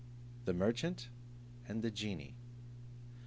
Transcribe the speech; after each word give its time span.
THE 0.45 0.53
MERCHANT 0.53 1.09
AND 1.67 1.83
THE 1.83 1.91
GENIE. 1.91 2.33